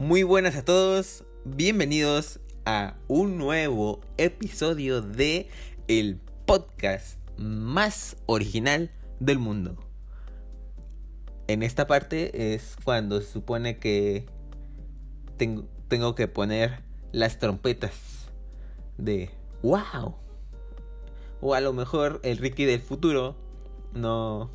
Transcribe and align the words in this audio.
Muy 0.00 0.22
buenas 0.22 0.54
a 0.54 0.64
todos, 0.64 1.24
bienvenidos 1.44 2.38
a 2.64 2.94
un 3.08 3.36
nuevo 3.36 4.00
episodio 4.16 5.02
de 5.02 5.48
el 5.88 6.20
podcast 6.46 7.18
más 7.36 8.16
original 8.26 8.92
del 9.18 9.40
mundo. 9.40 9.76
En 11.48 11.64
esta 11.64 11.88
parte 11.88 12.54
es 12.54 12.76
cuando 12.84 13.20
se 13.20 13.26
supone 13.26 13.80
que 13.80 14.26
tengo, 15.36 15.64
tengo 15.88 16.14
que 16.14 16.28
poner 16.28 16.84
las 17.10 17.40
trompetas 17.40 18.30
de 18.98 19.30
wow. 19.64 20.14
O 21.40 21.54
a 21.54 21.60
lo 21.60 21.72
mejor 21.72 22.20
el 22.22 22.38
Ricky 22.38 22.66
del 22.66 22.80
futuro 22.80 23.34
no, 23.94 24.48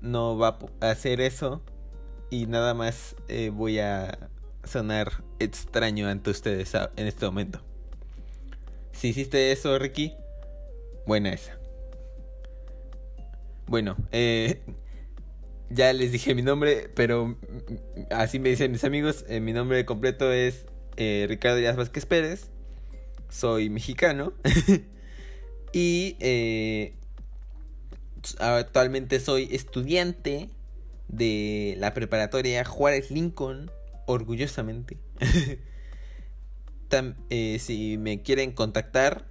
no 0.00 0.38
va 0.38 0.60
a 0.80 0.90
hacer 0.90 1.20
eso 1.20 1.60
y 2.30 2.46
nada 2.46 2.74
más 2.74 3.16
eh, 3.28 3.50
voy 3.50 3.78
a 3.78 4.30
sonar 4.64 5.24
extraño 5.38 6.08
ante 6.08 6.30
ustedes 6.30 6.72
en 6.74 7.06
este 7.06 7.26
momento. 7.26 7.60
Si 8.92 9.08
hiciste 9.08 9.52
eso, 9.52 9.78
Ricky, 9.78 10.14
buena 11.06 11.32
esa. 11.32 11.58
Bueno, 13.66 13.96
eh, 14.12 14.60
ya 15.70 15.92
les 15.92 16.12
dije 16.12 16.34
mi 16.34 16.42
nombre, 16.42 16.90
pero 16.94 17.38
así 18.10 18.38
me 18.38 18.50
dicen 18.50 18.72
mis 18.72 18.84
amigos. 18.84 19.24
Eh, 19.28 19.40
mi 19.40 19.52
nombre 19.52 19.84
completo 19.84 20.32
es 20.32 20.66
Ricardo 20.96 21.58
Díaz 21.58 21.76
Vázquez 21.76 22.06
Pérez. 22.06 22.50
Soy 23.30 23.70
mexicano. 23.70 24.32
y 25.72 26.16
actualmente 28.38 29.20
soy 29.20 29.48
estudiante 29.52 30.50
de 31.08 31.74
la 31.78 31.94
preparatoria 31.94 32.64
Juárez 32.64 33.10
Lincoln, 33.10 33.70
orgullosamente. 34.06 34.98
si 37.58 37.98
me 37.98 38.22
quieren 38.22 38.52
contactar, 38.52 39.26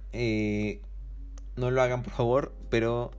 no 1.56 1.70
lo 1.70 1.82
hagan 1.82 2.02
por 2.02 2.12
favor, 2.12 2.54
pero 2.70 3.10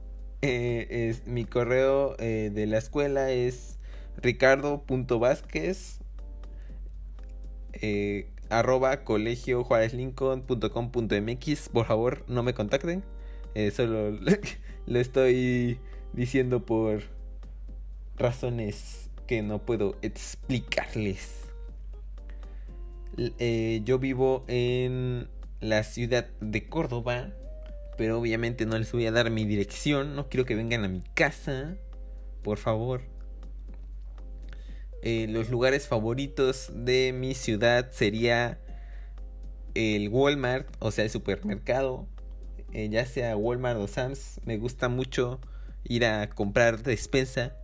eh, 0.41 1.09
es, 1.09 1.27
mi 1.27 1.43
correo 1.43 2.15
eh, 2.19 2.49
de 2.53 2.65
la 2.65 2.77
escuela 2.77 3.29
es 3.31 3.77
ricardo.vázquez 4.17 5.99
eh, 7.73 8.31
arroba 8.49 9.03
colegio 9.03 9.63
Por 11.69 11.85
favor, 11.85 12.23
no 12.27 12.43
me 12.43 12.53
contacten. 12.53 13.03
Eh, 13.55 13.71
solo 13.71 14.11
lo 14.85 14.99
estoy 14.99 15.79
diciendo 16.13 16.65
por 16.65 17.01
razones 18.19 19.09
que 19.27 19.41
no 19.41 19.59
puedo 19.59 19.95
explicarles. 20.01 21.45
yo 23.83 23.99
vivo 23.99 24.45
en 24.47 25.27
la 25.61 25.83
ciudad 25.83 26.27
de 26.39 26.67
Córdoba, 26.67 27.31
pero 27.97 28.19
obviamente 28.19 28.65
no 28.65 28.77
les 28.77 28.91
voy 28.91 29.05
a 29.07 29.11
dar 29.11 29.29
mi 29.29 29.45
dirección. 29.45 30.15
No 30.15 30.29
quiero 30.29 30.45
que 30.45 30.55
vengan 30.55 30.85
a 30.85 30.87
mi 30.87 31.01
casa. 31.13 31.75
Por 32.43 32.57
favor. 32.57 33.01
Eh, 35.01 35.27
los 35.29 35.49
lugares 35.49 35.87
favoritos 35.87 36.71
de 36.73 37.13
mi 37.13 37.33
ciudad 37.33 37.91
sería 37.91 38.59
el 39.73 40.09
Walmart, 40.09 40.67
o 40.79 40.91
sea, 40.91 41.03
el 41.03 41.09
supermercado. 41.09 42.07
Eh, 42.71 42.89
ya 42.89 43.05
sea 43.05 43.35
Walmart 43.35 43.79
o 43.79 43.87
Sam's. 43.87 44.39
Me 44.45 44.57
gusta 44.57 44.89
mucho 44.89 45.39
ir 45.83 46.05
a 46.05 46.29
comprar 46.29 46.83
despensa. 46.83 47.55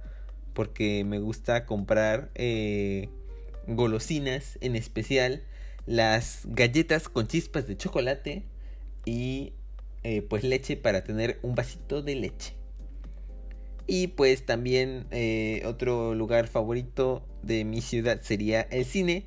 Porque 0.56 1.03
me 1.03 1.20
gusta 1.20 1.66
comprar 1.66 2.31
eh, 2.34 3.09
golosinas, 3.67 4.58
en 4.61 4.78
especial 4.78 5.44
las 5.86 6.44
galletas 6.45 7.09
con 7.09 7.28
chispas 7.28 7.67
de 7.67 7.75
chocolate 7.75 8.44
y 9.03 9.52
eh, 10.03 10.22
pues 10.23 10.44
leche 10.45 10.77
para 10.77 11.04
tener 11.04 11.39
un 11.43 11.55
vasito 11.55 12.02
de 12.02 12.16
leche. 12.16 12.54
Y 13.86 14.08
pues 14.08 14.45
también 14.45 15.05
eh, 15.11 15.61
otro 15.66 16.16
lugar 16.16 16.48
favorito 16.48 17.27
de 17.43 17.66
mi 17.66 17.82
ciudad 17.82 18.22
sería 18.22 18.61
el 18.61 18.86
cine. 18.86 19.26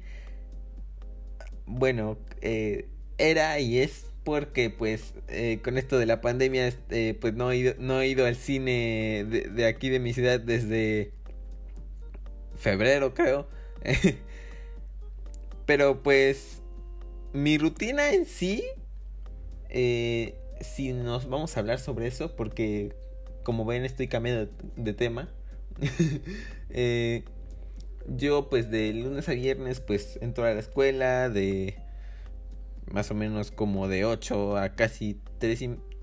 Bueno, 1.66 2.16
era 3.18 3.60
y 3.60 3.78
es 3.78 4.06
porque 4.24 4.70
pues 4.70 5.12
con 5.62 5.76
esto 5.76 5.98
de 5.98 6.06
la 6.06 6.22
pandemia 6.22 6.72
pues 7.20 7.34
no 7.34 7.52
he, 7.52 7.58
ido, 7.58 7.74
no 7.78 8.00
he 8.00 8.08
ido 8.08 8.24
al 8.24 8.36
cine 8.36 9.26
de 9.28 9.66
aquí 9.66 9.90
de 9.90 10.00
mi 10.00 10.14
ciudad 10.14 10.40
desde 10.40 11.12
febrero 12.58 13.14
creo. 13.14 13.48
Pero 15.66 16.02
pues 16.02 16.62
mi 17.32 17.58
rutina 17.58 18.12
en 18.12 18.26
sí 18.26 18.64
si 20.60 20.92
nos 20.92 21.28
vamos 21.28 21.56
a 21.56 21.60
hablar 21.60 21.78
sobre 21.78 22.06
eso, 22.06 22.34
porque 22.36 22.94
como 23.42 23.64
ven 23.64 23.84
estoy 23.84 24.08
cambiando 24.08 24.50
de, 24.76 24.92
tema. 24.92 25.28
Eh, 26.70 27.24
yo 28.06 28.50
pues 28.50 28.70
de 28.70 28.92
lunes 28.92 29.26
a 29.30 29.32
viernes 29.32 29.80
pues 29.80 30.18
entro 30.20 30.44
a 30.44 30.52
la 30.52 30.60
escuela 30.60 31.30
de 31.30 31.78
más 32.90 33.10
o 33.10 33.14
menos 33.14 33.50
como 33.50 33.88
de 33.88 34.04
8 34.04 34.58
a 34.58 34.74
casi 34.74 35.18
3, 35.38 35.60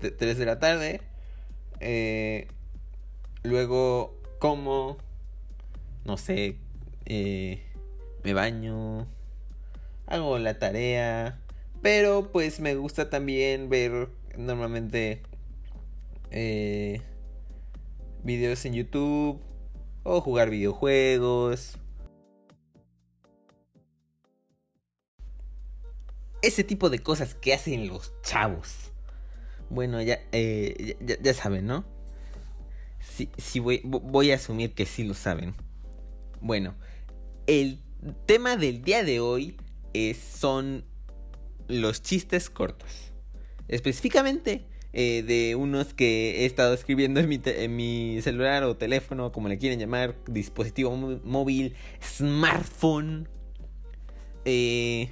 de 0.08 0.44
la 0.44 0.58
tarde. 0.58 1.02
Eh, 1.78 2.48
luego 3.44 4.20
como, 4.40 4.98
no 6.06 6.16
sé, 6.16 6.56
eh, 7.04 7.64
me 8.22 8.32
baño, 8.32 9.08
hago 10.06 10.38
la 10.38 10.58
tarea, 10.58 11.40
pero 11.82 12.30
pues 12.30 12.60
me 12.60 12.76
gusta 12.76 13.10
también 13.10 13.68
ver 13.68 14.08
normalmente 14.38 15.22
eh, 16.30 17.02
videos 18.22 18.64
en 18.66 18.74
YouTube 18.74 19.40
o 20.04 20.20
jugar 20.20 20.48
videojuegos. 20.48 21.76
Ese 26.40 26.62
tipo 26.62 26.88
de 26.88 27.00
cosas 27.00 27.34
que 27.34 27.52
hacen 27.52 27.88
los 27.88 28.12
chavos. 28.22 28.92
Bueno, 29.70 30.00
ya, 30.00 30.20
eh, 30.30 30.96
ya, 31.20 31.34
saben, 31.34 31.66
¿no? 31.66 31.84
Sí, 33.00 33.58
voy, 33.58 33.80
voy 33.82 34.30
a 34.30 34.36
asumir 34.36 34.72
que 34.72 34.86
sí 34.86 35.02
lo 35.02 35.14
saben. 35.14 35.65
Bueno, 36.46 36.76
el 37.48 37.80
tema 38.24 38.56
del 38.56 38.82
día 38.82 39.02
de 39.02 39.18
hoy 39.18 39.56
es, 39.94 40.18
son 40.18 40.84
los 41.66 42.02
chistes 42.02 42.50
cortos 42.50 43.12
específicamente 43.66 44.68
eh, 44.92 45.24
de 45.26 45.56
unos 45.56 45.92
que 45.92 46.42
he 46.42 46.46
estado 46.46 46.72
escribiendo 46.72 47.18
en 47.18 47.76
mi, 47.76 48.22
celular 48.22 48.62
o 48.62 48.76
teléfono, 48.76 49.32
como 49.32 49.48
le 49.48 49.58
quieren 49.58 49.80
llamar, 49.80 50.14
dispositivo 50.28 50.96
móvil, 51.24 51.74
smartphone, 52.00 53.28
eh, 54.44 55.10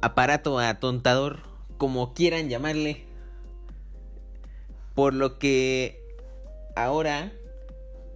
aparato 0.00 0.58
atontador, 0.58 1.40
como 1.76 2.14
quieran 2.14 2.48
llamarle. 2.48 3.04
Por 4.94 5.12
lo 5.12 5.38
que 5.38 6.00
ahora, 6.74 7.34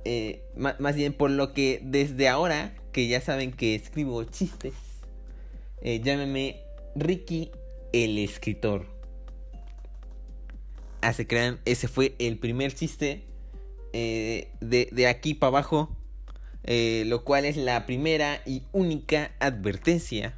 eh, 0.04 0.42
más 0.56 0.96
bien 0.96 1.12
por 1.12 1.30
lo 1.30 1.52
que 1.52 1.80
desde 1.82 2.28
ahora, 2.28 2.74
que 2.92 3.08
ya 3.08 3.20
saben 3.20 3.52
que 3.52 3.74
escribo 3.74 4.24
chistes, 4.24 4.74
llámeme 5.82 6.60
Ricky 6.94 7.50
el 7.92 8.18
escritor 8.18 9.00
Ah, 11.02 11.14
crean, 11.26 11.60
ese 11.64 11.88
fue 11.88 12.14
el 12.18 12.38
primer 12.38 12.74
chiste 12.74 13.24
eh, 13.94 14.52
de, 14.60 15.06
aquí 15.06 15.34
para 15.34 15.48
abajo. 15.48 15.96
Eh, 16.64 17.04
lo 17.06 17.24
cual 17.24 17.46
es 17.46 17.56
la 17.56 17.86
primera 17.86 18.42
y 18.44 18.64
única 18.72 19.34
advertencia 19.40 20.36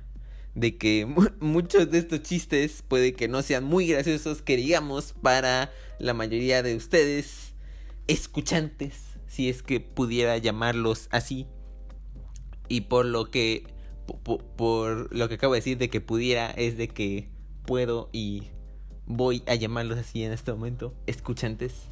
de 0.54 0.76
que 0.76 1.04
muchos 1.40 1.90
de 1.90 1.98
estos 1.98 2.22
chistes 2.22 2.84
puede 2.86 3.14
que 3.14 3.26
no 3.26 3.42
sean 3.42 3.64
muy 3.64 3.88
graciosos 3.88 4.40
que 4.40 4.56
digamos 4.56 5.14
para 5.20 5.72
la 5.98 6.14
mayoría 6.14 6.62
de 6.62 6.76
ustedes 6.76 7.54
escuchantes, 8.06 9.11
si 9.32 9.48
es 9.48 9.62
que 9.62 9.80
pudiera 9.80 10.36
llamarlos 10.36 11.08
así. 11.10 11.46
Y 12.68 12.82
por 12.82 13.06
lo 13.06 13.30
que 13.30 13.64
por 14.56 15.14
lo 15.14 15.28
que 15.28 15.36
acabo 15.36 15.54
de 15.54 15.60
decir 15.60 15.78
de 15.78 15.88
que 15.88 16.02
pudiera 16.02 16.50
es 16.50 16.76
de 16.76 16.88
que 16.88 17.30
puedo 17.64 18.10
y 18.12 18.48
voy 19.06 19.42
a 19.46 19.54
llamarlos 19.54 19.98
así 19.98 20.22
en 20.22 20.32
este 20.32 20.52
momento, 20.52 20.92
escuchantes. 21.06 21.88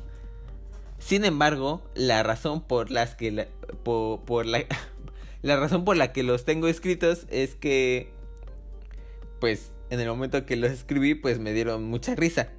Sin 0.99 1.25
embargo, 1.25 1.83
la 1.95 2.23
razón 2.23 2.61
por 2.61 2.91
las 2.91 3.15
que 3.15 3.31
la, 3.31 3.47
por, 3.85 4.45
la, 4.45 4.67
la 5.43 5.57
razón 5.57 5.87
por 5.87 5.97
la 5.97 6.13
que 6.13 6.23
los 6.23 6.45
tengo 6.45 6.69
escritos 6.69 7.27
es 7.31 7.55
que 7.55 8.13
pues 9.41 9.71
en 9.89 10.01
el 10.01 10.09
momento 10.09 10.45
que 10.45 10.57
los 10.57 10.73
escribí 10.73 11.15
pues 11.15 11.39
me 11.39 11.55
dieron 11.55 11.85
mucha 11.85 12.15
risa. 12.15 12.51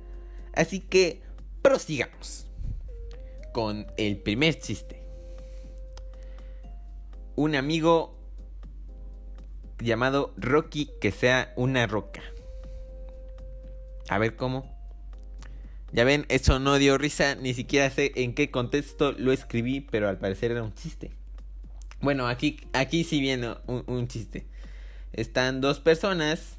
Así 0.54 0.80
que 0.80 1.22
prosigamos 1.62 2.48
con 3.52 3.88
el 3.98 4.18
primer 4.18 4.60
chiste. 4.60 5.02
Un 7.36 7.56
amigo 7.56 8.18
llamado 9.80 10.34
Rocky 10.38 10.92
que 11.00 11.12
sea 11.12 11.54
una 11.56 11.88
roca. 11.88 12.22
A 14.10 14.18
ver 14.18 14.36
cómo. 14.36 14.70
Ya 15.94 16.06
ven, 16.06 16.26
eso 16.30 16.60
no 16.60 16.78
dio 16.78 16.98
risa, 16.98 17.36
ni 17.36 17.54
siquiera 17.54 17.90
sé 17.90 18.14
en 18.16 18.34
qué 18.34 18.50
contexto 18.50 19.12
lo 19.12 19.34
escribí, 19.34 19.82
pero 19.82 20.08
al 20.08 20.18
parecer 20.18 20.52
era 20.52 20.64
un 20.64 20.74
chiste. 20.74 21.12
Bueno, 22.00 22.28
aquí, 22.28 22.60
aquí 22.74 23.04
sí 23.04 23.20
viene 23.20 23.56
un, 23.68 24.08
chiste. 24.08 24.46
Están 25.14 25.60
dos 25.62 25.80
personas 25.80 26.58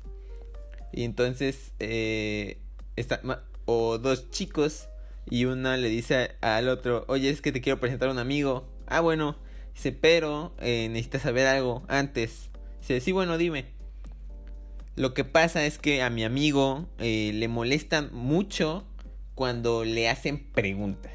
y 0.92 1.04
entonces 1.04 1.72
eh, 1.78 2.58
o 3.64 3.98
dos 3.98 4.30
chicos 4.30 4.88
y 5.30 5.44
uno 5.44 5.76
le 5.76 5.88
dice 5.88 6.36
al 6.40 6.69
otro, 6.69 7.04
oye, 7.08 7.30
es 7.30 7.40
que 7.40 7.52
te 7.52 7.60
quiero 7.60 7.80
presentar 7.80 8.08
a 8.08 8.12
un 8.12 8.19
amigo. 8.19 8.66
Ah, 8.86 9.00
bueno, 9.00 9.36
dice, 9.74 9.92
pero 9.92 10.54
eh, 10.60 10.88
necesitas 10.90 11.22
saber 11.22 11.46
algo 11.46 11.82
antes. 11.88 12.50
Dice, 12.80 13.00
sí, 13.00 13.12
bueno, 13.12 13.38
dime. 13.38 13.66
Lo 14.94 15.14
que 15.14 15.24
pasa 15.24 15.64
es 15.64 15.78
que 15.78 16.02
a 16.02 16.10
mi 16.10 16.24
amigo 16.24 16.88
eh, 16.98 17.32
le 17.34 17.48
molestan 17.48 18.10
mucho 18.12 18.84
cuando 19.34 19.84
le 19.84 20.08
hacen 20.08 20.50
preguntas. 20.52 21.12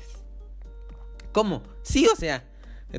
¿Cómo? 1.32 1.62
Sí, 1.84 2.08
o 2.12 2.16
sea, 2.16 2.44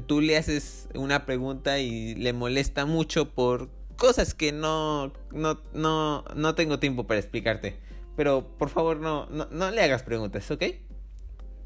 tú 0.06 0.20
le 0.20 0.36
haces 0.36 0.88
una 0.94 1.26
pregunta 1.26 1.80
y 1.80 2.14
le 2.14 2.32
molesta 2.32 2.86
mucho 2.86 3.34
por 3.34 3.70
cosas 3.96 4.34
que 4.34 4.52
no, 4.52 5.12
no, 5.32 5.60
no, 5.74 6.24
no 6.34 6.54
tengo 6.54 6.78
tiempo 6.78 7.06
para 7.06 7.18
explicarte. 7.18 7.76
Pero 8.16 8.56
por 8.58 8.68
favor 8.68 8.98
no, 8.98 9.26
no, 9.26 9.70
le 9.70 9.82
hagas 9.82 10.02
preguntas, 10.02 10.50
¿ok? 10.50 10.64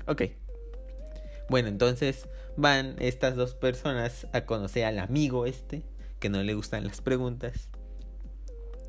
Ok. 0.06 0.22
Bueno, 1.48 1.68
entonces 1.68 2.28
van 2.56 2.96
estas 2.98 3.36
dos 3.36 3.54
personas 3.54 4.26
a 4.32 4.44
conocer 4.46 4.84
al 4.84 4.98
amigo 4.98 5.46
este, 5.46 5.82
que 6.18 6.28
no 6.28 6.42
le 6.42 6.54
gustan 6.54 6.86
las 6.86 7.00
preguntas. 7.00 7.68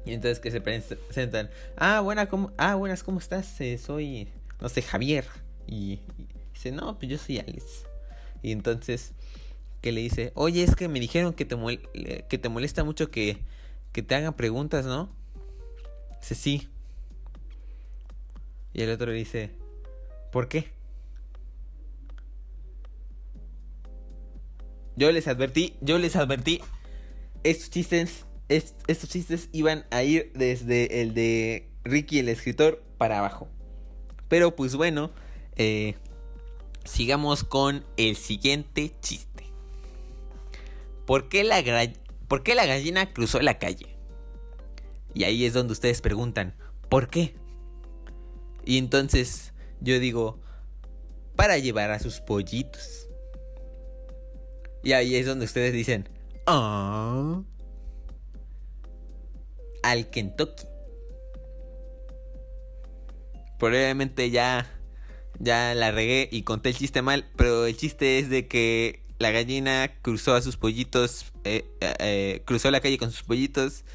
Y 0.06 0.14
entonces 0.14 0.40
que 0.40 0.52
se 0.52 0.62
presentan. 0.62 1.50
Ah, 1.78 2.02
buena, 2.02 2.28
¿cómo, 2.28 2.52
ah, 2.58 2.76
buenas, 2.76 3.04
¿cómo 3.04 3.20
estás? 3.20 3.60
Eh, 3.62 3.78
soy 3.78 4.28
no 4.64 4.70
sé, 4.70 4.82
Javier. 4.82 5.26
Y, 5.68 6.00
dice, 6.54 6.72
no, 6.72 6.98
pues 6.98 7.12
yo 7.12 7.18
soy 7.18 7.40
Alex. 7.40 7.86
Y 8.42 8.54
entonces, 8.54 9.12
que 9.82 9.92
le 9.92 10.00
dice, 10.00 10.32
oye, 10.36 10.64
es 10.64 10.78
que 10.78 10.88
me 10.88 11.02
dijeron 11.02 11.34
que 11.34 11.44
te, 11.44 11.58
que 12.30 12.38
te 12.38 12.50
molesta 12.50 12.86
mucho 12.86 13.12
que, 13.12 13.40
que 13.92 14.02
te 14.02 14.16
hagan 14.16 14.36
preguntas, 14.36 14.86
¿no? 14.86 15.10
Dice, 16.22 16.36
sí. 16.36 16.70
Y 18.74 18.84
el 18.84 18.92
otro 18.92 19.08
le 19.08 19.18
dice, 19.18 19.52
¿por 20.32 20.48
qué? 20.48 20.72
Yo 24.96 25.12
les 25.12 25.28
advertí, 25.28 25.76
yo 25.82 25.98
les 25.98 26.16
advertí, 26.16 26.62
estos 27.44 27.70
chistes, 27.70 28.26
estos 28.48 29.10
chistes 29.10 29.50
iban 29.52 29.86
a 29.92 30.04
ir 30.04 30.32
desde 30.36 31.02
el 31.02 31.14
de 31.14 31.70
Ricky 31.84 32.20
el 32.20 32.30
escritor 32.30 32.84
para 32.98 33.20
abajo. 33.20 33.48
Pero 34.28 34.56
pues 34.56 34.76
bueno, 34.76 35.12
eh, 35.56 35.96
sigamos 36.86 37.44
con 37.44 37.86
el 37.98 38.16
siguiente 38.16 38.92
chiste. 39.02 39.46
¿Por 41.06 41.28
qué, 41.30 41.44
la 41.44 41.62
¿Por 42.28 42.44
qué 42.44 42.56
la 42.56 42.66
gallina 42.66 43.14
cruzó 43.14 43.42
la 43.42 43.60
calle? 43.60 43.98
Y 45.14 45.26
ahí 45.26 45.46
es 45.46 45.54
donde 45.54 45.74
ustedes 45.74 46.02
preguntan, 46.02 46.56
¿por 46.90 47.10
qué? 47.10 47.36
Y 48.66 48.78
entonces 48.78 49.54
yo 49.82 50.00
digo, 50.00 50.40
para 51.36 51.58
llevar 51.58 51.92
a 51.92 52.00
sus 52.00 52.20
pollitos. 52.22 53.03
Y 54.84 54.92
ahí 54.92 55.16
es 55.16 55.26
donde 55.26 55.46
ustedes 55.46 55.74
dicen, 55.74 56.10
ah, 56.46 57.42
al 59.82 60.10
Kentucky 60.10 60.66
probablemente 63.64 64.30
ya, 64.30 64.70
ya 65.40 65.74
la 65.74 65.92
regué 65.92 66.28
y 66.30 66.44
conté 66.44 66.70
el 66.70 66.76
chiste 66.76 67.02
mal, 67.02 67.26
pero 67.38 67.66
el 67.66 67.78
chiste 67.78 68.20
es 68.20 68.30
de 68.30 68.46
que 68.48 69.00
la 69.20 69.32
gallina 69.32 69.90
cruzó 70.02 70.34
a 70.36 70.42
sus 70.42 70.58
pollitos, 70.58 71.32
eh, 71.46 71.64
eh, 71.80 71.94
eh, 72.00 72.42
cruzó 72.44 72.72
la 72.72 72.82
calle 72.82 72.98
con 72.98 73.10
sus 73.10 73.24
pollitos 73.24 73.86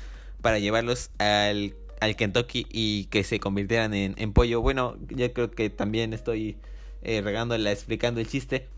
para 0.41 0.58
llevarlos 0.58 1.11
al, 1.19 1.75
al 2.00 2.17
Kentucky 2.17 2.67
y 2.70 3.05
que 3.06 3.25
se 3.25 3.41
convirtieran 3.41 3.93
en, 3.93 4.32
pollo. 4.32 4.62
Bueno, 4.62 4.96
yo 5.08 5.31
creo 5.34 5.50
que 5.50 5.69
también 5.69 6.14
estoy 6.14 6.56
regándola 7.02 7.70
explicando 7.70 8.20
el 8.20 8.29
chiste. 8.29 8.69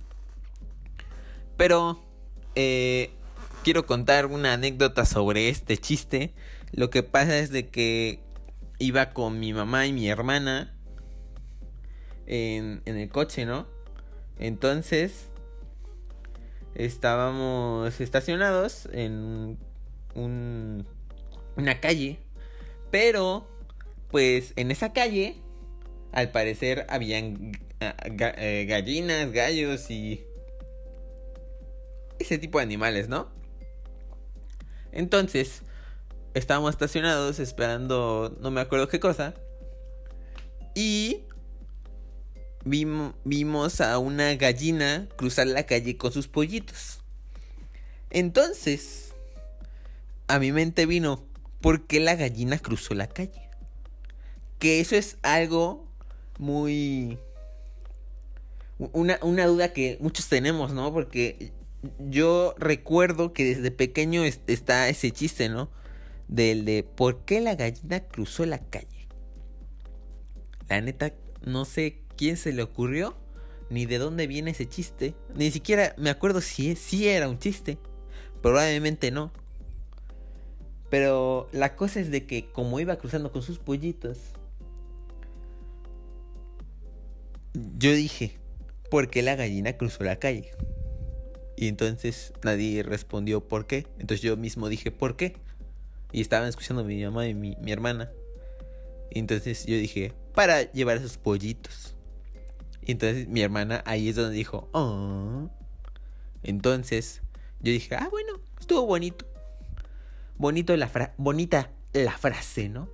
Pero 1.61 1.99
quiero 2.55 3.85
contar 3.85 4.25
una 4.25 4.55
anécdota 4.55 5.05
sobre 5.05 5.51
este 5.51 5.77
chiste. 5.77 6.33
Lo 6.73 6.89
que 6.89 7.03
pasa 7.03 7.39
es 7.39 7.51
de 7.51 7.69
que 7.69 8.21
iba 8.79 9.11
con 9.11 9.39
mi 9.39 9.53
mamá 9.53 9.87
y 9.87 9.93
mi 9.93 10.09
hermana 10.09 10.75
en, 12.27 12.81
el 12.87 13.11
coche, 13.11 13.45
¿no? 13.45 13.67
Entonces, 14.39 15.29
estábamos 16.75 18.01
estacionados 18.01 18.89
en 18.95 19.59
un, 20.15 20.87
una 21.56 21.79
calle, 21.79 22.21
pero, 22.91 23.47
pues 24.11 24.55
en 24.56 24.71
esa 24.71 24.95
calle, 24.95 25.37
al 26.11 26.31
parecer 26.31 26.87
habían 26.89 27.53
eh, 27.81 28.65
gallinas, 28.67 29.31
gallos 29.31 29.91
y 29.91 30.25
ese 32.20 32.38
tipo 32.38 32.58
de 32.58 32.64
animales, 32.64 33.08
¿no? 33.08 33.28
Entonces, 34.93 35.62
estábamos 36.34 36.70
estacionados 36.70 37.38
esperando, 37.38 38.37
no 38.40 38.50
me 38.50 38.61
acuerdo 38.61 38.88
qué 38.88 39.00
cosa, 39.00 39.34
y 40.75 41.22
vimos 42.64 43.81
a 43.81 43.99
una 43.99 44.34
gallina 44.34 45.08
cruzar 45.17 45.46
la 45.46 45.64
calle 45.64 45.96
con 45.96 46.12
sus 46.12 46.28
pollitos. 46.28 47.00
Entonces, 48.11 49.12
a 50.28 50.38
mi 50.38 50.52
mente 50.52 50.87
vino, 50.87 51.25
¿por 51.61 51.87
qué 51.87 52.00
la 52.00 52.17
gallina 52.17 52.58
cruzó 52.58 52.94
la 52.94 53.08
calle? 53.08 53.49
Que 54.58 54.81
eso 54.81 54.96
es 54.96 55.17
algo 55.22 55.87
muy... 56.38 57.19
Una, 58.93 59.19
una 59.22 59.46
duda 59.46 59.72
que 59.72 59.99
muchos 60.00 60.28
tenemos, 60.28 60.72
¿no? 60.72 60.93
Porque 60.93 61.52
yo 61.99 62.55
recuerdo 62.59 63.32
que 63.32 63.44
desde 63.44 63.71
pequeño 63.71 64.23
está 64.25 64.88
ese 64.88 65.11
chiste, 65.11 65.49
¿no? 65.49 65.71
Del 66.29 66.65
de 66.65 66.82
por 66.82 67.25
qué 67.25 67.41
la 67.41 67.55
gallina 67.55 68.01
cruzó 68.01 68.44
la 68.46 68.58
calle. 68.58 69.08
La 70.69 70.81
neta, 70.81 71.13
no 71.44 71.65
sé 71.65 72.03
quién 72.17 72.37
se 72.37 72.53
le 72.53 72.63
ocurrió, 72.63 73.17
ni 73.70 73.87
de 73.87 73.99
dónde 73.99 74.27
viene 74.27 74.53
ese 74.53 74.69
chiste. 74.69 75.15
Ni 75.34 75.51
siquiera 75.51 75.94
me 75.96 76.10
acuerdo 76.10 76.41
si, 76.41 76.77
si 76.77 77.08
era 77.08 77.29
un 77.29 77.39
chiste. 77.39 77.79
Probablemente 78.43 79.10
no. 79.10 79.32
Pero 80.91 81.49
la 81.53 81.77
cosa 81.77 82.01
es 82.01 82.10
de 82.10 82.27
que 82.27 82.51
como 82.51 82.81
iba 82.81 82.96
cruzando 82.96 83.32
con 83.32 83.43
sus 83.43 83.58
pollitos, 83.58 84.19
yo 87.55 87.93
dije, 87.93 88.39
¿por 88.91 89.08
qué 89.08 89.22
la 89.22 89.37
gallina 89.37 89.77
cruzó 89.77 90.05
la 90.05 90.17
calle? 90.17 90.51
Y 91.60 91.69
entonces 91.69 92.32
nadie 92.43 92.82
respondió 92.82 93.46
por 93.46 93.67
qué. 93.67 93.86
Entonces 93.98 94.22
yo 94.22 94.34
mismo 94.38 94.70
dije, 94.70 94.90
¿por 94.90 95.14
qué? 95.14 95.36
Y 96.10 96.22
estaban 96.22 96.48
escuchando 96.48 96.84
mi 96.84 97.05
mamá 97.05 97.29
y 97.29 97.34
mi, 97.34 97.55
mi 97.60 97.70
hermana. 97.70 98.10
Y 99.10 99.19
entonces 99.19 99.67
yo 99.67 99.76
dije, 99.76 100.14
para 100.34 100.72
llevar 100.72 100.96
a 100.96 101.02
sus 101.02 101.19
pollitos. 101.19 101.94
Y 102.81 102.93
entonces 102.93 103.29
mi 103.29 103.43
hermana 103.43 103.82
ahí 103.84 104.08
es 104.08 104.17
donde 104.17 104.34
dijo, 104.34 104.70
oh. 104.72 105.50
Entonces 106.43 107.20
yo 107.60 107.72
dije, 107.72 107.94
ah, 107.94 108.08
bueno, 108.10 108.40
estuvo 108.58 108.86
bonito. 108.86 109.26
Bonito 110.38 110.74
la 110.79 110.88
fra 110.88 111.12
bonita 111.19 111.70
la 111.93 112.17
frase, 112.17 112.70
¿no? 112.70 112.88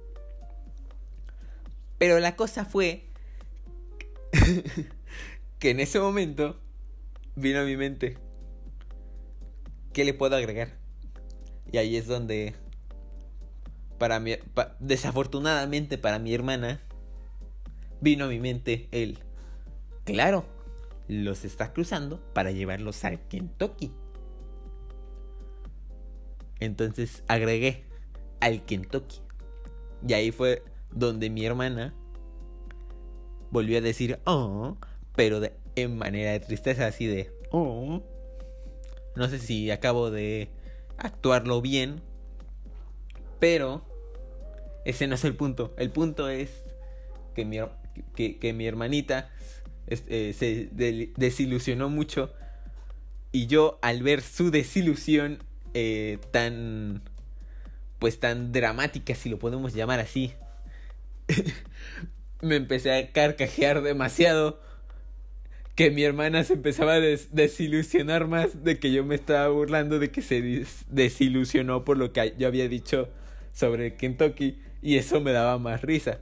Pero 1.98 2.18
la 2.18 2.34
cosa 2.34 2.64
fue 2.64 3.06
que 5.60 5.70
en 5.70 5.78
ese 5.78 6.00
momento 6.00 6.58
vino 7.36 7.60
a 7.60 7.64
mi 7.64 7.76
mente, 7.76 8.25
¿qué 9.96 10.04
le 10.04 10.12
puedo 10.12 10.36
agregar? 10.36 10.68
Y 11.72 11.78
ahí 11.78 11.96
es 11.96 12.06
donde, 12.06 12.54
para 13.96 14.20
mi, 14.20 14.34
desafortunadamente 14.78 15.96
para 15.96 16.18
mi 16.18 16.34
hermana, 16.34 16.82
vino 18.02 18.26
a 18.26 18.28
mi 18.28 18.38
mente 18.38 18.90
el, 18.92 19.18
Claro, 20.04 20.44
los 21.08 21.46
está 21.46 21.72
cruzando 21.72 22.20
para 22.34 22.50
llevarlos 22.50 23.06
al 23.06 23.26
Kentucky. 23.26 23.90
Entonces 26.60 27.24
agregué 27.26 27.86
al 28.40 28.66
Kentucky. 28.66 29.22
Y 30.06 30.12
ahí 30.12 30.30
fue 30.30 30.62
donde 30.90 31.30
mi 31.30 31.46
hermana 31.46 31.94
volvió 33.50 33.78
a 33.78 33.80
decir, 33.80 34.20
oh, 34.26 34.76
pero 35.14 35.40
de, 35.40 35.54
en 35.74 35.96
manera 35.96 36.32
de 36.32 36.40
tristeza, 36.40 36.86
así 36.86 37.06
de, 37.06 37.32
oh. 37.50 38.02
No 39.16 39.28
sé 39.28 39.38
si 39.38 39.70
acabo 39.70 40.10
de 40.10 40.50
actuarlo 40.98 41.60
bien, 41.60 42.02
Pero 43.40 43.84
ese 44.84 45.06
no 45.08 45.16
es 45.16 45.24
el 45.24 45.34
punto. 45.34 45.74
El 45.76 45.90
punto 45.90 46.28
es 46.28 46.50
que 47.34 47.44
mi, 47.44 47.58
que, 48.14 48.52
mi 48.52 48.66
hermanita 48.66 49.30
eh, 49.88 50.32
se 50.32 50.68
desilusionó 51.16 51.88
mucho. 51.88 52.32
Y 53.32 53.46
yo 53.46 53.78
al 53.82 54.02
ver 54.02 54.22
su 54.22 54.50
desilusión 54.50 55.42
eh, 55.74 56.18
tan... 56.30 57.02
Pues 57.98 58.20
tan 58.20 58.52
dramática, 58.52 59.14
si 59.14 59.30
lo 59.30 59.38
podemos 59.38 59.74
llamar 59.74 60.00
así. 60.00 60.34
me 62.42 62.56
empecé 62.56 62.94
a 62.94 63.12
carcajear 63.12 63.82
demasiado 63.82 64.60
que 65.76 65.90
mi 65.90 66.02
hermana 66.02 66.42
se 66.42 66.54
empezaba 66.54 66.94
a 66.94 67.00
desilusionar 67.00 68.26
más 68.26 68.64
de 68.64 68.78
que 68.78 68.90
yo 68.90 69.04
me 69.04 69.14
estaba 69.14 69.46
burlando 69.48 69.98
de 69.98 70.10
que 70.10 70.22
se 70.22 70.64
desilusionó 70.88 71.84
por 71.84 71.98
lo 71.98 72.12
que 72.12 72.34
yo 72.38 72.48
había 72.48 72.66
dicho 72.66 73.10
sobre 73.52 73.94
Kentucky 73.94 74.58
y 74.80 74.96
eso 74.96 75.20
me 75.20 75.32
daba 75.32 75.58
más 75.58 75.82
risa. 75.82 76.18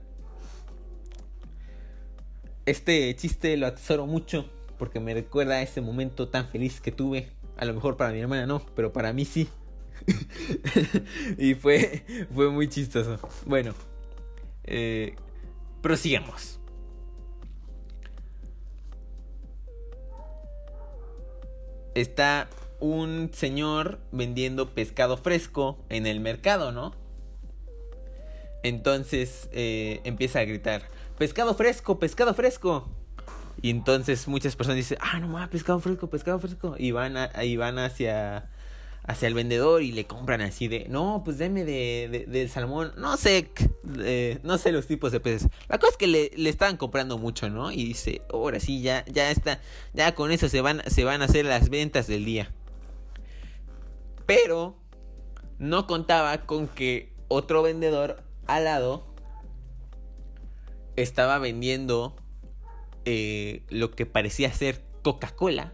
Este 2.67 3.15
chiste 3.15 3.57
lo 3.57 3.69
atesoro 3.69 4.07
mucho 4.07 4.51
porque 4.77 4.99
me 4.99 5.15
recuerda 5.15 5.55
a 5.55 5.63
ese 5.63 5.81
momento 5.81 6.29
tan 6.29 6.49
feliz 6.49 6.81
que 6.81 6.91
tuve. 6.91 7.29
A 7.57 7.65
lo 7.65 7.75
mejor 7.75 7.97
para 7.97 8.13
mi 8.13 8.19
hermana 8.19 8.47
no, 8.47 8.61
pero 8.75 8.93
para 8.93 9.13
mí 9.13 9.25
sí. 9.25 9.49
y 11.39 11.55
fue, 11.55 12.05
fue 12.35 12.51
muy 12.51 12.69
chistoso. 12.69 13.21
Bueno, 13.47 13.73
eh, 14.65 15.15
prosigamos. 15.81 16.59
Está 21.95 22.49
un 22.81 23.31
señor 23.33 23.99
vendiendo 24.13 24.71
pescado 24.71 25.17
fresco 25.17 25.79
en 25.89 26.07
el 26.07 26.21
mercado, 26.21 26.73
¿no? 26.73 26.95
Entonces 28.63 29.49
eh, 29.53 30.01
empieza 30.05 30.41
a 30.41 30.45
gritar, 30.45 30.83
pescado 31.19 31.55
fresco, 31.55 31.99
pescado 31.99 32.35
fresco. 32.35 32.89
Y 33.63 33.71
entonces 33.71 34.27
muchas 34.29 34.57
personas 34.57 34.77
dicen, 34.77 34.99
ah, 35.01 35.21
no 35.21 35.29
más, 35.29 35.49
pescado 35.49 35.79
fresco, 35.81 36.11
pescado 36.11 36.39
fresco. 36.39 36.75
Y 36.79 36.91
van, 36.91 37.17
y 37.43 37.57
van 37.57 37.79
hacia 37.79 38.51
hacia 39.07 39.29
el 39.29 39.35
vendedor 39.35 39.83
y 39.83 39.93
le 39.93 40.07
compran 40.07 40.41
así 40.41 40.67
de, 40.67 40.87
no, 40.89 41.23
pues 41.25 41.37
deme 41.37 41.65
de, 41.65 42.25
de, 42.27 42.49
salmón, 42.49 42.93
no 42.97 43.17
sé, 43.19 43.51
no 44.43 44.57
sé 44.57 44.73
los 44.73 44.87
tipos 44.87 45.13
de 45.13 45.21
peces. 45.21 45.49
La 45.69 45.79
cosa 45.79 45.93
es 45.93 45.97
que 45.99 46.07
le, 46.07 46.31
le 46.37 46.49
estaban 46.49 46.79
comprando 46.79 47.19
mucho, 47.19 47.51
¿no? 47.51 47.71
Y 47.71 47.85
dice, 47.85 48.23
ahora 48.33 48.61
sí, 48.61 48.81
ya, 48.81 49.05
ya 49.07 49.31
está, 49.31 49.61
ya 49.93 50.15
con 50.15 50.33
eso 50.33 50.49
se 50.49 50.63
van, 50.63 50.83
se 50.87 51.05
van 51.05 51.21
a 51.21 51.27
hacer 51.27 51.45
las 51.45 51.69
ventas 51.69 52.07
del 52.07 52.25
día. 52.25 52.51
Pero 54.25 54.77
no 55.59 55.87
contaba 55.87 56.47
con 56.47 56.67
que 56.67 57.13
otro 57.29 57.63
vendedor 57.63 58.23
al 58.47 58.65
lado 58.65 59.07
estaba 60.97 61.39
vendiendo 61.39 62.17
eh, 63.05 63.65
lo 63.69 63.91
que 63.91 64.07
parecía 64.07 64.51
ser 64.53 64.83
Coca-Cola 65.03 65.73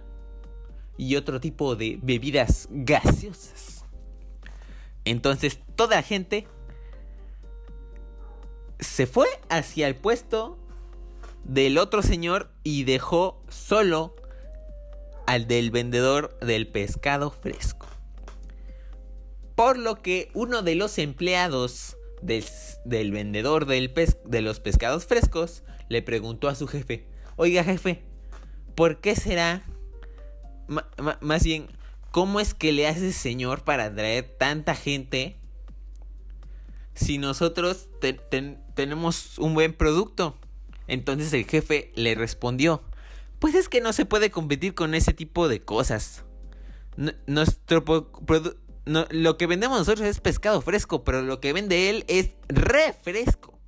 y 1.00 1.16
otro 1.16 1.40
tipo 1.40 1.76
de 1.76 1.98
bebidas 2.02 2.68
gaseosas. 2.70 3.86
Entonces 5.06 5.58
toda 5.74 5.96
la 5.96 6.02
gente 6.02 6.46
se 8.80 9.06
fue 9.06 9.26
hacia 9.48 9.88
el 9.88 9.96
puesto 9.96 10.58
del 11.44 11.78
otro 11.78 12.02
señor 12.02 12.50
y 12.64 12.84
dejó 12.84 13.42
solo 13.48 14.14
al 15.26 15.46
del 15.46 15.70
vendedor 15.70 16.38
del 16.40 16.68
pescado 16.68 17.30
fresco. 17.30 17.86
Por 19.54 19.78
lo 19.78 20.02
que 20.02 20.30
uno 20.34 20.60
de 20.60 20.74
los 20.74 20.98
empleados 20.98 21.96
del, 22.20 23.10
vendedor 23.10 23.64
del 23.64 23.90
de 24.26 24.42
los 24.42 24.60
pescados 24.60 25.06
frescos 25.06 25.62
le 25.88 26.02
preguntó 26.02 26.48
a 26.48 26.54
su 26.54 26.66
jefe, 26.66 27.06
oiga 27.36 27.64
jefe, 27.64 28.02
¿por 28.74 29.00
qué 29.00 29.16
será 29.16 29.64
más 31.20 31.44
bien, 31.44 31.66
¿cómo 32.10 32.40
es 32.40 32.54
que 32.54 32.72
le 32.72 32.86
hace 32.86 33.12
Señor 33.12 33.64
para 33.64 33.86
atraer 33.86 34.36
tanta 34.38 34.74
gente 34.74 35.36
si 36.94 37.18
nosotros 37.18 37.88
tenemos 38.74 39.38
un 39.38 39.54
buen 39.54 39.72
producto? 39.74 40.38
Entonces 40.86 41.32
el 41.32 41.44
jefe 41.44 41.92
le 41.94 42.14
respondió, 42.14 42.82
pues 43.38 43.54
es 43.54 43.68
que 43.68 43.80
no 43.80 43.92
se 43.92 44.06
puede 44.06 44.30
competir 44.30 44.74
con 44.74 44.94
ese 44.94 45.12
tipo 45.12 45.48
de 45.48 45.62
cosas. 45.62 46.24
nuestro 47.26 47.84
lo 48.84 49.36
que 49.36 49.46
vendemos 49.46 49.78
nosotros 49.78 50.06
es 50.06 50.20
pescado 50.20 50.60
fresco, 50.62 51.04
pero 51.04 51.22
lo 51.22 51.40
que 51.40 51.52
vende 51.52 51.90
él 51.90 52.04
es 52.08 52.30
refresco. 52.48 53.58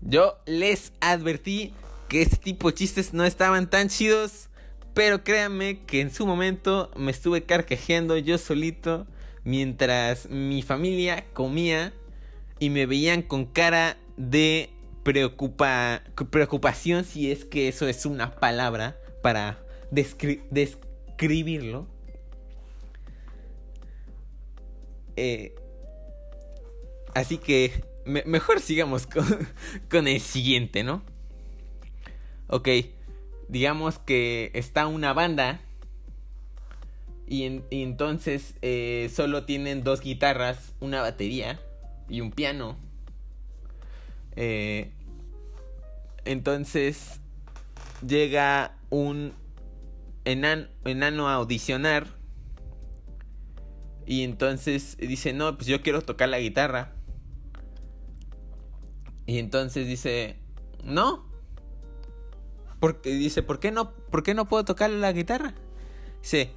Yo 0.00 0.38
les 0.46 0.92
advertí 1.00 1.74
que 2.10 2.20
este 2.22 2.36
tipo 2.36 2.68
de 2.68 2.74
chistes 2.74 3.14
no 3.14 3.24
estaban 3.24 3.70
tan 3.70 3.88
chidos. 3.88 4.50
Pero 4.92 5.22
créanme 5.22 5.84
que 5.86 6.00
en 6.00 6.10
su 6.12 6.26
momento 6.26 6.90
me 6.96 7.12
estuve 7.12 7.44
carcajeando 7.44 8.18
yo 8.18 8.36
solito 8.36 9.06
mientras 9.44 10.28
mi 10.28 10.62
familia 10.62 11.24
comía 11.32 11.94
y 12.58 12.70
me 12.70 12.86
veían 12.86 13.22
con 13.22 13.46
cara 13.46 13.96
de 14.16 14.70
preocupa 15.04 16.02
preocupación, 16.30 17.04
si 17.04 17.30
es 17.30 17.44
que 17.44 17.68
eso 17.68 17.86
es 17.86 18.04
una 18.04 18.34
palabra 18.34 18.98
para 19.22 19.64
describirlo. 19.92 21.86
Eh, 25.14 25.54
así 27.14 27.38
que 27.38 27.84
mejor 28.04 28.60
sigamos 28.60 29.06
con 29.88 30.08
el 30.08 30.20
siguiente, 30.20 30.82
¿no? 30.82 31.04
Ok, 32.50 32.68
digamos 33.48 33.98
que 33.98 34.50
está 34.54 34.86
una 34.86 35.12
banda 35.12 35.60
y, 37.26 37.44
entonces 37.70 38.54
eh, 38.60 39.08
solo 39.14 39.44
tienen 39.44 39.84
dos 39.84 40.00
guitarras, 40.00 40.74
una 40.80 41.00
batería 41.00 41.60
y 42.08 42.20
un 42.22 42.32
piano. 42.32 42.76
Eh, 44.34 44.90
entonces 46.24 47.20
llega 48.04 48.76
un 48.90 49.32
enano 50.24 51.28
a 51.28 51.34
audicionar 51.34 52.08
y 54.06 54.24
entonces 54.24 54.96
dice, 54.96 55.32
no, 55.32 55.56
pues 55.56 55.68
yo 55.68 55.82
quiero 55.82 56.02
tocar 56.02 56.28
la 56.28 56.40
guitarra. 56.40 56.94
Y 59.26 59.38
entonces 59.38 59.86
dice, 59.86 60.36
no, 60.82 61.29
porque 62.80 63.10
dice, 63.10 63.42
¿por 63.42 63.60
qué 63.60 63.70
no, 63.70 63.92
por 63.92 64.22
qué 64.22 64.34
no 64.34 64.48
puedo 64.48 64.64
tocar 64.64 64.90
la 64.90 65.12
guitarra? 65.12 65.54
Dice, 66.22 66.50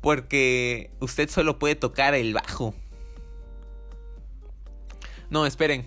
porque 0.00 0.90
usted 0.98 1.30
solo 1.30 1.58
puede 1.58 1.76
tocar 1.76 2.14
el 2.14 2.34
bajo. 2.34 2.74
No, 5.30 5.46
esperen. 5.46 5.86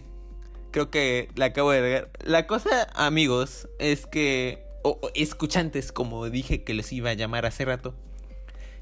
Creo 0.71 0.89
que 0.89 1.29
la 1.35 1.45
acabo 1.45 1.71
de 1.71 1.81
ver. 1.81 2.09
La 2.23 2.47
cosa, 2.47 2.87
amigos, 2.95 3.67
es 3.77 4.07
que. 4.07 4.63
O, 4.83 4.99
escuchantes, 5.15 5.91
como 5.91 6.29
dije 6.29 6.63
que 6.63 6.73
les 6.73 6.91
iba 6.93 7.09
a 7.09 7.13
llamar 7.13 7.45
hace 7.45 7.65
rato. 7.65 7.93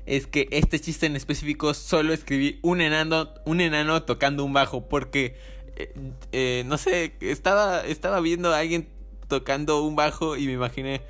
Es 0.06 0.28
que 0.28 0.48
este 0.52 0.80
chiste 0.80 1.06
en 1.06 1.16
específico 1.16 1.74
solo 1.74 2.14
escribí 2.14 2.60
un 2.64 2.82
enano, 2.82 3.30
un 3.46 3.62
enano 3.62 4.04
tocando 4.04 4.46
un 4.46 4.54
bajo. 4.54 4.88
Porque. 4.88 5.36
Eh, 5.78 5.94
eh, 6.32 6.64
no 6.68 6.78
sé, 6.78 7.14
estaba, 7.22 7.82
estaba 7.86 8.20
viendo 8.20 8.54
a 8.54 8.60
alguien 8.60 8.88
tocando 9.32 9.82
un 9.82 9.96
bajo 9.96 10.36
y 10.36 10.46
me 10.46 10.52
imaginé, 10.52 11.04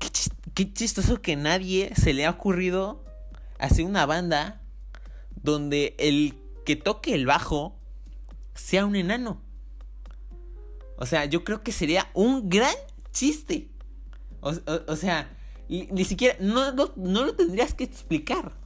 qué, 0.00 0.72
chistoso 0.72 1.22
que 1.22 1.36
nadie 1.36 1.92
se 1.94 2.12
le 2.12 2.26
ha 2.26 2.30
ocurrido 2.30 3.04
hacer 3.60 3.84
una 3.84 4.04
banda 4.04 4.60
donde 5.40 5.94
el 6.00 6.34
que 6.66 6.74
toque 6.74 7.14
el 7.14 7.24
bajo 7.24 7.78
sea 8.56 8.84
un 8.84 8.96
enano. 8.96 9.40
O 10.96 11.06
sea, 11.06 11.26
yo 11.26 11.44
creo 11.44 11.62
que 11.62 11.70
sería 11.70 12.10
un 12.14 12.48
gran 12.48 12.74
chiste. 13.12 13.68
O, 14.40 14.96
sea, 14.96 15.30
ni, 15.68 16.04
siquiera, 16.04 16.36
no, 16.40 16.72
no, 16.72 17.24
lo 17.24 17.36
tendrías 17.36 17.74
que 17.74 17.84
explicar. 17.84 18.56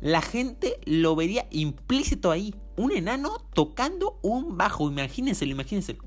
La 0.00 0.22
gente 0.22 0.80
lo 0.86 1.14
vería 1.14 1.46
implícito 1.52 2.32
ahí. 2.32 2.52
Un 2.76 2.90
enano 2.90 3.38
tocando 3.54 4.18
un 4.22 4.56
bajo. 4.56 4.90
Imagínenselo, 4.90 5.52
imagínenselo. 5.52 6.05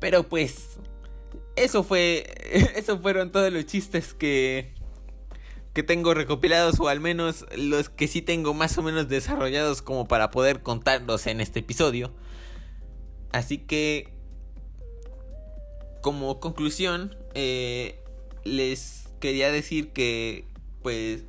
Pero 0.00 0.28
pues, 0.28 0.78
eso 1.56 1.84
fue, 1.84 2.26
eso 2.76 2.98
fueron 2.98 3.30
todos 3.30 3.52
los 3.52 3.66
chistes 3.66 4.14
que, 4.14 4.74
que 5.72 5.82
tengo 5.82 6.14
recopilados 6.14 6.80
o 6.80 6.88
al 6.88 7.00
menos 7.00 7.46
los 7.56 7.88
que 7.88 8.08
sí 8.08 8.22
tengo 8.22 8.54
más 8.54 8.76
o 8.78 8.82
menos 8.82 9.08
desarrollados 9.08 9.82
como 9.82 10.08
para 10.08 10.30
poder 10.30 10.62
contarlos 10.62 11.26
en 11.26 11.40
este 11.40 11.60
episodio. 11.60 12.12
Así 13.32 13.58
que, 13.58 14.08
como 16.00 16.40
conclusión, 16.40 17.16
eh, 17.34 18.02
les 18.42 19.08
quería 19.20 19.52
decir 19.52 19.92
que, 19.92 20.46
pues, 20.82 21.24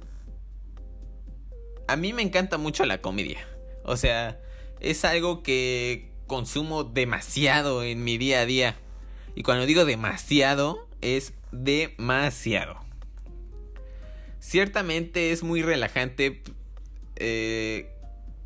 a 1.87 1.95
mí 1.95 2.13
me 2.13 2.21
encanta 2.21 2.57
mucho 2.57 2.85
la 2.85 3.01
comedia. 3.01 3.45
O 3.83 3.97
sea, 3.97 4.39
es 4.79 5.05
algo 5.05 5.43
que 5.43 6.10
consumo 6.31 6.85
demasiado 6.85 7.83
en 7.83 8.05
mi 8.05 8.17
día 8.17 8.39
a 8.39 8.45
día. 8.45 8.77
Y 9.35 9.43
cuando 9.43 9.65
digo 9.65 9.83
demasiado, 9.83 10.87
es 11.01 11.33
demasiado. 11.51 12.79
Ciertamente 14.39 15.33
es 15.33 15.43
muy 15.43 15.61
relajante, 15.61 16.41
eh, 17.17 17.89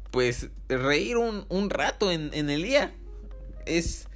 pues, 0.10 0.50
reír 0.68 1.18
un, 1.18 1.46
un 1.48 1.70
rato 1.70 2.12
en, 2.12 2.32
en, 2.34 2.50
el 2.50 2.64
día. 2.64 2.92
Es... 3.68 4.08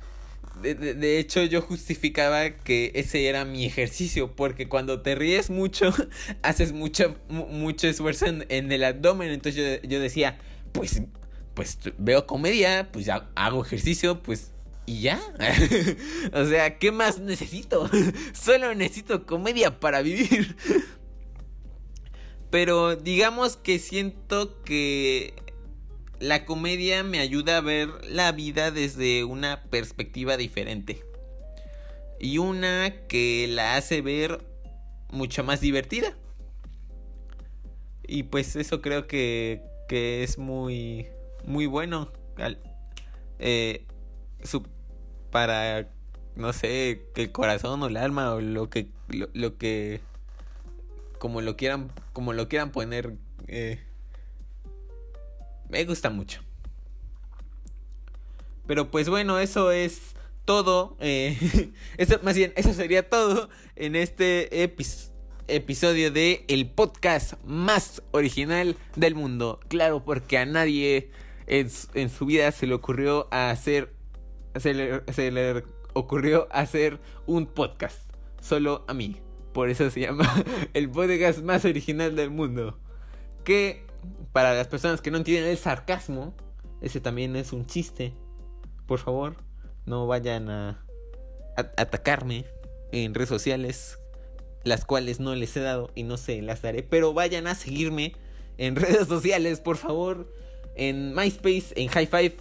De, 0.64 0.74
de, 0.74 0.96
de, 0.96 1.20
hecho, 1.20 1.44
yo 1.44 1.62
justificaba 1.62 2.50
que 2.50 2.92
ese 2.96 3.28
era 3.28 3.46
mi 3.46 3.66
ejercicio, 3.66 4.36
porque 4.36 4.68
cuando 4.68 5.04
te 5.04 5.14
ríes 5.14 5.52
mucho, 5.52 5.94
haces 6.42 6.74
mucho, 6.74 7.16
mucho 7.30 7.88
esfuerzo 7.88 8.26
en, 8.26 8.48
en 8.50 8.72
el 8.72 8.84
abdomen. 8.84 9.30
Entonces 9.30 9.80
yo, 9.84 9.88
yo 9.88 10.00
decía, 10.00 10.40
pues 10.72 11.04
pues 11.60 11.78
veo 11.98 12.26
comedia, 12.26 12.88
pues 12.90 13.04
ya 13.04 13.30
hago 13.36 13.66
ejercicio, 13.66 14.24
pues 14.24 14.54
y 14.86 15.02
ya. 15.02 15.20
o 16.34 16.46
sea, 16.46 16.78
¿qué 16.78 16.94
más 16.94 17.20
necesito? 17.20 17.90
Solo 18.34 18.74
necesito 18.76 19.26
comedia 19.26 19.78
para 19.82 20.02
vivir. 20.02 20.56
Pero 22.50 22.96
digamos 22.96 23.58
que 23.58 23.78
siento 23.78 24.64
que 24.64 25.34
la 26.22 26.46
comedia 26.46 27.04
me 27.04 27.20
ayuda 27.20 27.58
a 27.58 27.62
ver 27.62 27.90
la 28.08 28.32
vida 28.32 28.72
desde 28.72 29.26
una 29.26 29.64
perspectiva 29.64 30.38
diferente. 30.38 31.04
Y 32.22 32.38
una 32.38 33.06
que 33.10 33.48
la 33.50 33.76
hace 33.76 34.00
ver 34.00 34.46
mucho 35.12 35.44
más 35.44 35.60
divertida. 35.60 36.16
Y 38.08 38.24
pues 38.24 38.56
eso 38.56 38.82
creo 38.82 39.08
que, 39.08 39.62
que 39.90 40.24
es 40.24 40.38
muy, 40.38 41.10
muy 41.50 41.66
bueno. 41.66 42.12
Eh, 43.40 43.86
para, 45.32 45.90
no 46.36 46.54
sé, 46.54 47.02
el 47.16 47.32
corazón 47.32 47.84
o 47.84 47.88
el 47.88 47.98
alma 47.98 48.34
o 48.34 48.40
lo 48.40 48.70
que, 48.70 48.88
lo, 49.10 49.58
que, 49.58 50.00
como 51.18 51.42
lo 51.42 51.58
quieran, 51.58 51.92
como 52.14 52.34
lo 52.34 52.48
quieran 52.48 52.72
poner. 52.72 53.16
Eh, 53.48 53.84
me 55.70 55.84
gusta 55.86 56.10
mucho. 56.10 56.42
Pero 58.68 58.92
pues 58.92 59.10
bueno, 59.10 59.40
eso 59.40 59.72
es 59.72 60.14
todo. 60.46 60.96
Eh, 61.00 61.72
eso, 61.98 62.20
más 62.22 62.36
bien, 62.36 62.54
eso 62.56 62.74
sería 62.74 63.10
todo 63.10 63.50
en 63.76 63.96
este 63.96 64.64
episodio 65.48 66.12
de 66.12 66.46
el 66.48 66.70
podcast 66.70 67.34
más 67.44 68.04
original 68.12 68.78
del 68.96 69.16
mundo. 69.16 69.60
Claro, 69.68 70.06
porque 70.06 70.38
a 70.38 70.46
nadie 70.46 71.10
en, 71.50 72.10
su 72.10 72.26
vida 72.26 72.52
se 72.52 72.68
le 72.68 72.74
ocurrió 72.74 73.28
hacer. 73.32 73.94
Se 74.56 74.74
le 74.74 75.64
ocurrió 75.94 76.48
hacer 76.52 77.00
un 77.26 77.48
podcast. 77.48 78.10
Solo 78.42 78.86
a 78.88 78.94
mí. 78.94 79.18
Por 79.54 79.70
eso 79.70 79.90
se 79.90 80.02
llama 80.02 80.32
el 80.74 80.90
podcast 80.90 81.42
más 81.42 81.66
original 81.66 82.16
del 82.16 82.30
mundo. 82.30 82.80
Que 83.44 83.86
para 84.32 84.54
las 84.54 84.68
personas 84.68 85.02
que 85.02 85.12
no 85.12 85.18
entienden 85.18 85.50
el 85.50 85.58
sarcasmo, 85.58 86.36
ese 86.82 87.02
también 87.02 87.36
es 87.36 87.52
un 87.52 87.66
chiste. 87.66 88.14
Por 88.86 89.00
favor, 89.00 89.36
no 89.86 90.08
vayan 90.08 90.50
a, 90.50 90.86
a 91.58 91.62
atacarme 91.78 92.46
en 92.92 93.14
redes 93.14 93.30
sociales, 93.30 94.00
las 94.64 94.86
cuales 94.86 95.20
no 95.20 95.36
les 95.36 95.56
he 95.58 95.62
dado 95.62 95.92
y 95.96 96.04
no 96.04 96.18
se 96.18 96.42
las 96.42 96.62
daré. 96.62 96.84
Pero 96.84 97.14
vayan 97.14 97.48
a 97.48 97.56
seguirme 97.56 98.14
en 98.58 98.76
redes 98.76 99.08
sociales, 99.08 99.60
por 99.60 99.78
favor. 99.78 100.32
En 100.80 101.14
MySpace, 101.14 101.74
en 101.76 101.90
High 101.90 102.08
Five 102.08 102.38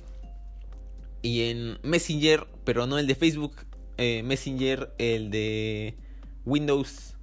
y 1.22 1.51
en 1.51 1.79
Messenger, 1.83 2.46
pero 2.64 2.87
no 2.87 2.96
el 2.98 3.09
de 3.09 3.16
Facebook. 3.16 3.66
Eh, 3.96 4.22
Messenger, 4.22 4.94
el 4.98 5.31
de 5.31 5.96
Windows. 6.44 7.16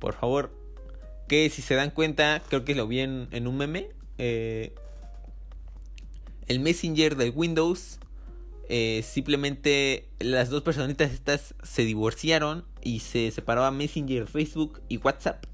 Por 0.00 0.14
favor. 0.14 0.52
Que 1.28 1.48
si 1.48 1.62
se 1.62 1.76
dan 1.76 1.90
cuenta, 1.90 2.42
creo 2.48 2.64
que 2.64 2.74
lo 2.74 2.88
vi 2.88 2.98
en, 2.98 3.46
un 3.46 3.56
meme. 3.56 3.90
Eh, 4.18 4.74
el 6.48 6.58
Messenger 6.58 7.14
del 7.14 7.32
Windows. 7.34 8.00
Eh, 8.68 9.04
simplemente 9.04 10.08
las 10.18 10.50
dos 10.50 10.62
personitas 10.62 11.12
estas 11.12 11.54
se 11.62 11.84
divorciaron 11.84 12.64
y 12.82 12.98
se 12.98 13.30
separaba 13.30 13.70
Messenger, 13.70 14.26
Facebook 14.26 14.80
y 14.88 14.96
WhatsApp. 14.96 15.44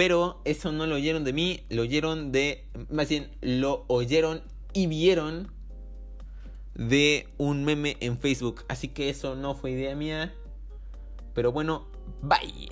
Pero 0.00 0.40
eso 0.46 0.72
no 0.72 0.86
lo 0.86 0.94
oyeron 0.94 1.24
de 1.24 1.34
mí, 1.34 1.60
lo 1.68 1.82
oyeron 1.82 2.32
de. 2.32 2.64
Más 2.88 3.10
bien, 3.10 3.30
lo 3.42 3.84
oyeron 3.86 4.40
y 4.72 4.86
vieron 4.86 5.52
de 6.74 7.28
un 7.36 7.64
meme 7.66 7.98
en 8.00 8.18
Facebook. 8.18 8.64
Así 8.68 8.88
que 8.88 9.10
eso 9.10 9.34
no 9.34 9.54
fue 9.54 9.72
idea 9.72 9.94
mía. 9.94 10.32
Pero 11.34 11.52
bueno, 11.52 11.86
bye. 12.22 12.70